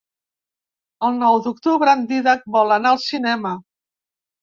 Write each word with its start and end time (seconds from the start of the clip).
El 1.09 1.19
nou 1.25 1.37
d'octubre 1.49 1.95
en 1.99 2.03
Dídac 2.15 2.51
vol 2.59 2.77
anar 2.81 2.97
al 2.97 3.05
cinema. 3.09 3.57